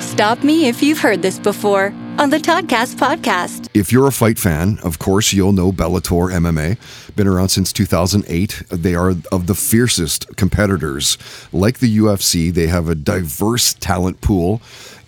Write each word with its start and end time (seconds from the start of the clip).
stop 0.00 0.42
me 0.42 0.68
if 0.68 0.82
you've 0.82 0.98
heard 0.98 1.22
this 1.22 1.38
before 1.38 1.92
on 2.18 2.30
the 2.30 2.38
Toddcast 2.38 2.96
podcast. 2.96 3.68
If 3.74 3.92
you're 3.92 4.08
a 4.08 4.12
fight 4.12 4.38
fan, 4.38 4.78
of 4.82 4.98
course, 4.98 5.32
you'll 5.32 5.52
know 5.52 5.70
Bellator 5.70 6.32
MMA. 6.32 7.14
Been 7.14 7.28
around 7.28 7.50
since 7.50 7.72
2008. 7.72 8.62
They 8.70 8.94
are 8.94 9.14
of 9.30 9.46
the 9.46 9.54
fiercest 9.54 10.36
competitors. 10.36 11.18
Like 11.52 11.78
the 11.78 11.98
UFC, 11.98 12.52
they 12.52 12.66
have 12.66 12.88
a 12.88 12.94
diverse 12.94 13.74
talent 13.74 14.20
pool 14.20 14.60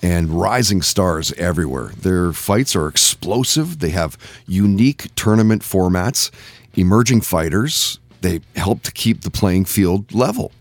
and 0.03 0.31
rising 0.31 0.83
stars 0.83 1.33
everywhere. 1.33 1.89
Their 2.01 2.33
fights 2.33 2.77
are 2.77 2.89
explosive. 2.89 3.81
They 3.81 3.91
have 3.91 4.17
unique 4.47 5.15
tournament 5.17 5.63
formats, 5.63 6.31
emerging 6.75 7.23
fighters. 7.23 7.99
They 8.21 8.41
help 8.57 8.83
to 8.83 8.93
keep 8.93 9.23
the 9.23 9.31
playing 9.31 9.65
field 9.65 10.15
level. 10.15 10.53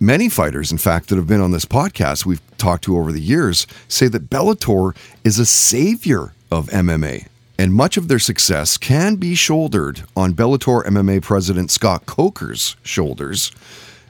Many 0.00 0.28
fighters, 0.28 0.72
in 0.72 0.78
fact, 0.78 1.08
that 1.08 1.16
have 1.16 1.28
been 1.28 1.40
on 1.40 1.52
this 1.52 1.64
podcast 1.64 2.26
we've 2.26 2.42
talked 2.58 2.82
to 2.84 2.98
over 2.98 3.12
the 3.12 3.20
years 3.20 3.64
say 3.86 4.08
that 4.08 4.28
Bellator 4.28 4.96
is 5.22 5.38
a 5.38 5.46
savior 5.46 6.32
of 6.50 6.66
MMA. 6.70 7.28
And 7.60 7.72
much 7.72 7.96
of 7.96 8.08
their 8.08 8.18
success 8.18 8.76
can 8.76 9.14
be 9.14 9.36
shouldered 9.36 10.02
on 10.16 10.34
Bellator 10.34 10.84
MMA 10.84 11.22
president 11.22 11.70
Scott 11.70 12.06
Coker's 12.06 12.74
shoulders, 12.82 13.52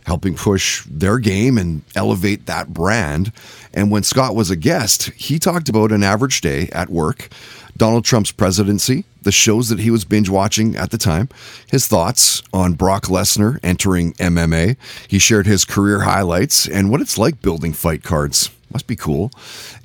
helping 0.04 0.34
push 0.34 0.84
their 0.88 1.18
game 1.18 1.58
and 1.58 1.82
elevate 1.94 2.46
that 2.46 2.72
brand. 2.72 3.32
And 3.72 3.90
when 3.90 4.02
Scott 4.02 4.34
was 4.34 4.50
a 4.50 4.56
guest, 4.56 5.10
he 5.10 5.38
talked 5.38 5.68
about 5.68 5.92
an 5.92 6.02
average 6.02 6.40
day 6.40 6.68
at 6.72 6.90
work, 6.90 7.28
Donald 7.76 8.04
Trump's 8.04 8.30
presidency, 8.30 9.04
the 9.22 9.32
shows 9.32 9.68
that 9.68 9.80
he 9.80 9.90
was 9.90 10.04
binge 10.04 10.28
watching 10.28 10.76
at 10.76 10.90
the 10.90 10.98
time, 10.98 11.28
his 11.68 11.86
thoughts 11.86 12.42
on 12.52 12.74
Brock 12.74 13.04
Lesnar 13.04 13.58
entering 13.62 14.12
MMA. 14.14 14.76
He 15.08 15.18
shared 15.18 15.46
his 15.46 15.64
career 15.64 16.00
highlights 16.00 16.68
and 16.68 16.90
what 16.90 17.00
it's 17.00 17.18
like 17.18 17.42
building 17.42 17.72
fight 17.72 18.02
cards. 18.02 18.50
Must 18.72 18.86
be 18.86 18.96
cool. 18.96 19.30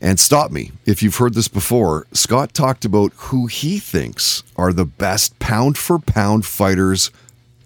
And 0.02 0.20
stop 0.20 0.52
me 0.52 0.72
if 0.86 1.04
you've 1.04 1.17
heard 1.17 1.36
this 1.36 1.48
before. 1.48 2.08
Scott 2.11 2.54
talked 2.56 2.86
about 2.86 3.14
who 3.16 3.45
he 3.45 3.78
thinks 3.78 4.44
are 4.56 4.73
the 4.73 4.86
best 4.86 5.38
pound 5.38 5.78
for 5.78 6.00
pound 6.00 6.45
fighters 6.45 7.11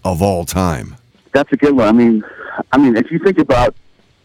of 0.04 0.20
all 0.20 0.44
time. 0.44 0.96
That's 1.32 1.50
a 1.50 1.56
good 1.56 1.72
one. 1.72 1.88
I 1.88 1.92
mean, 1.92 2.24
I 2.74 2.76
mean, 2.76 2.96
if 2.96 3.08
you 3.12 3.20
think 3.20 3.38
about 3.38 3.76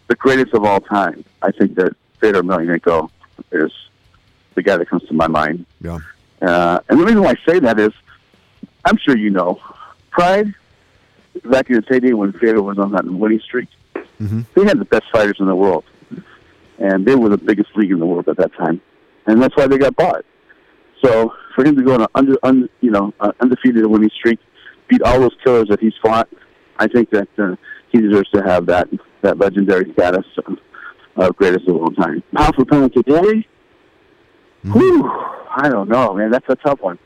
the 0.07 0.15
greatest 0.15 0.55
of 0.55 0.63
all 0.65 0.81
time, 0.81 1.23
I 1.43 1.51
think 1.51 1.75
that 1.75 1.95
Fedor 2.19 2.41
Emelianenko 2.41 3.07
is 3.51 3.71
the 4.55 4.63
guy 4.63 4.75
that 4.75 4.89
comes 4.89 5.03
to 5.03 5.13
my 5.13 5.27
mind. 5.27 5.67
Yeah. 5.81 5.99
Uh, 6.41 6.79
and 6.89 6.99
the 6.99 7.05
reason 7.05 7.21
why 7.21 7.31
I 7.33 7.51
say 7.51 7.59
that 7.59 7.79
is, 7.79 7.91
I'm 8.85 8.97
sure 8.97 9.15
you 9.15 9.29
know, 9.29 9.61
Pride, 10.09 10.51
back 11.45 11.69
in 11.69 11.75
the 11.75 11.83
heyday 11.87 12.13
when 12.13 12.33
Fedor 12.33 12.63
was 12.63 12.79
on 12.79 12.91
that 12.93 13.05
winning 13.05 13.39
streak, 13.39 13.69
Mhm. 14.19 14.45
they 14.55 14.63
had 14.65 14.79
the 14.79 14.85
best 14.85 15.03
fighters 15.11 15.37
in 15.39 15.45
the 15.45 15.55
world. 15.55 15.83
And 16.79 17.05
they 17.05 17.15
were 17.15 17.29
the 17.29 17.37
biggest 17.37 17.69
league 17.77 17.91
in 17.91 17.99
the 17.99 18.05
world 18.07 18.27
at 18.29 18.37
that 18.37 18.51
time. 18.55 18.81
And 19.27 19.39
that's 19.39 19.55
why 19.55 19.67
they 19.67 19.77
got 19.77 19.95
bought. 19.95 20.25
So 21.03 21.33
for 21.53 21.63
him 21.63 21.75
to 21.75 21.83
go 21.83 21.93
on 21.93 22.01
an 22.01 22.07
under, 22.15 22.35
under, 22.41 22.67
you 22.81 22.89
know, 22.89 23.13
uh, 23.19 23.31
undefeated 23.41 23.85
winning 23.85 24.09
streak, 24.09 24.39
beat 24.87 25.03
all 25.03 25.19
those 25.19 25.35
killers 25.43 25.67
that 25.67 25.79
he's 25.79 25.93
fought, 26.01 26.27
I 26.79 26.87
think 26.87 27.11
that 27.11 27.27
uh, 27.37 27.55
he 27.91 27.99
deserves 28.01 28.29
to 28.31 28.41
have 28.41 28.65
that 28.67 28.87
that 29.21 29.37
legendary 29.37 29.91
status 29.93 30.25
of, 31.15 31.35
greatest 31.35 31.67
of 31.67 31.75
all 31.75 31.91
time. 31.91 32.23
Pound 32.33 32.55
for 32.55 32.65
pound 32.65 32.93
today, 32.93 33.45
whew, 34.63 35.09
I 35.49 35.69
don't 35.69 35.89
know, 35.89 36.13
man. 36.13 36.31
That's 36.31 36.45
a 36.49 36.55
tough 36.55 36.81
one. 36.81 36.97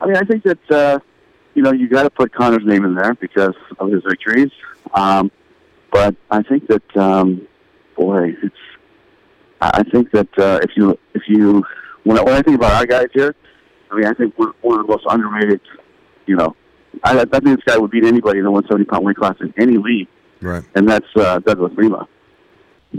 I 0.00 0.06
mean, 0.06 0.16
I 0.16 0.22
think 0.22 0.44
that 0.44 0.70
uh, 0.70 0.98
you 1.54 1.62
know 1.62 1.72
you 1.72 1.88
got 1.88 2.02
to 2.02 2.10
put 2.10 2.34
Conor's 2.34 2.64
name 2.64 2.84
in 2.84 2.94
there 2.94 3.14
because 3.14 3.54
of 3.78 3.90
his 3.90 4.02
victories. 4.06 4.50
Um, 4.92 5.30
but 5.90 6.14
I 6.30 6.42
think 6.42 6.66
that 6.68 6.96
um, 6.96 7.46
boy, 7.96 8.34
it's. 8.42 8.56
I 9.60 9.80
I 9.80 9.82
think 9.84 10.10
that 10.10 10.38
uh, 10.38 10.60
if 10.62 10.70
you 10.76 10.98
if 11.14 11.22
you 11.28 11.64
when 12.04 12.18
I, 12.18 12.22
when 12.22 12.34
I 12.34 12.42
think 12.42 12.56
about 12.56 12.72
our 12.72 12.86
guys 12.86 13.08
here, 13.12 13.34
I 13.90 13.96
mean, 13.96 14.06
I 14.06 14.12
think 14.12 14.34
we're 14.38 14.52
one 14.60 14.80
of 14.80 14.86
the 14.86 14.92
most 14.92 15.04
underrated. 15.08 15.60
You 16.26 16.36
know, 16.36 16.56
I, 17.02 17.20
I 17.20 17.24
think 17.24 17.44
this 17.44 17.64
guy 17.64 17.78
would 17.78 17.90
beat 17.90 18.04
anybody 18.04 18.38
in 18.38 18.44
the 18.44 18.50
170 18.50 18.84
pound 18.90 19.04
weight 19.04 19.16
class 19.16 19.36
in 19.40 19.52
any 19.58 19.76
league, 19.78 20.08
Right. 20.44 20.62
and 20.74 20.88
that's 20.88 21.06
uh, 21.16 21.38
Douglas 21.40 21.72
Lima. 21.76 22.06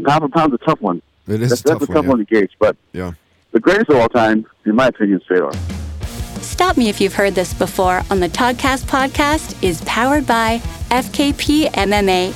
Pound 0.06 0.22
for 0.24 0.30
pound's 0.30 0.54
a 0.56 0.58
tough 0.66 0.82
one. 0.82 1.02
It 1.28 1.42
is 1.42 1.50
That's, 1.50 1.62
a 1.62 1.64
tough 1.66 1.80
that's 1.80 1.90
a 1.90 1.94
one, 1.94 2.04
yeah. 2.04 2.10
one 2.10 2.18
to 2.20 2.26
gauge, 2.26 2.52
but 2.60 2.76
Yeah. 2.94 3.14
the 3.52 3.60
greatest 3.60 3.90
of 3.90 3.98
all 3.98 4.10
time, 4.10 4.46
in 4.66 4.76
my 4.76 4.88
opinion, 4.88 5.20
is 5.22 5.26
Fedor. 5.28 5.52
Stop 6.42 6.76
me 6.78 6.90
if 6.90 7.00
you've 7.02 7.14
heard 7.16 7.34
this 7.36 7.54
before 7.54 8.02
on 8.12 8.20
the 8.20 8.30
Toddcast 8.30 8.84
podcast 8.86 9.62
is 9.64 9.82
powered 9.86 10.26
by 10.28 10.60
FKP 10.90 11.70
MMA, 11.72 12.32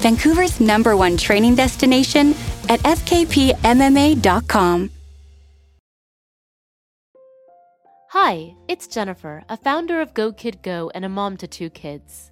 Vancouver's 0.00 0.60
number 0.60 0.96
one 0.96 1.16
training 1.16 1.54
destination 1.56 2.34
at 2.68 2.80
fkpmma.com. 2.80 4.20
Hi, 8.10 8.54
it's 8.68 8.86
Jennifer, 8.88 9.44
a 9.48 9.56
founder 9.56 10.00
of 10.00 10.14
Go 10.14 10.32
Kid 10.32 10.62
Go 10.62 10.90
and 10.94 11.04
a 11.04 11.08
mom 11.08 11.36
to 11.38 11.46
two 11.46 11.70
kids. 11.70 12.30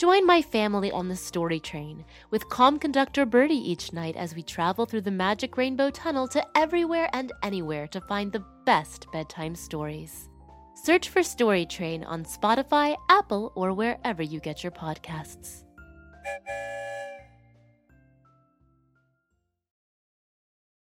Join 0.00 0.24
my 0.24 0.40
family 0.40 0.90
on 0.90 1.08
the 1.08 1.14
story 1.14 1.60
train 1.60 2.06
with 2.30 2.48
calm 2.48 2.78
conductor 2.78 3.26
Birdie 3.26 3.70
each 3.70 3.92
night 3.92 4.16
as 4.16 4.34
we 4.34 4.42
travel 4.42 4.86
through 4.86 5.02
the 5.02 5.10
magic 5.10 5.58
rainbow 5.58 5.90
tunnel 5.90 6.26
to 6.28 6.42
everywhere 6.56 7.10
and 7.12 7.30
anywhere 7.42 7.86
to 7.88 8.00
find 8.00 8.32
the 8.32 8.42
best 8.64 9.08
bedtime 9.12 9.54
stories. 9.54 10.30
Search 10.72 11.10
for 11.10 11.22
Story 11.22 11.66
Train 11.66 12.02
on 12.04 12.24
Spotify, 12.24 12.96
Apple, 13.10 13.52
or 13.54 13.74
wherever 13.74 14.22
you 14.22 14.40
get 14.40 14.62
your 14.62 14.72
podcasts. 14.72 15.64